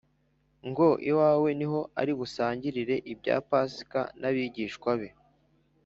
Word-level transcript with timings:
ngo 0.69 0.87
iwawe 1.09 1.49
ni 1.59 1.65
ho 1.71 1.79
ari 1.99 2.13
busangirire 2.19 2.95
ibya 3.11 3.35
Pasika 3.49 4.01
n’abigishwa 4.19 4.91
be.’ 4.99 5.09